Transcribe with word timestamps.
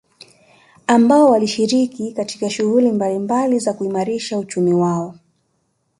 Ambao 0.87 1.29
wanashiriki 1.31 2.11
katika 2.13 2.49
shuhguli 2.49 2.91
mbalimbali 2.91 3.59
za 3.59 3.73
kuimarisha 3.73 4.39
uchumi 4.39 4.73
wao 4.73 5.15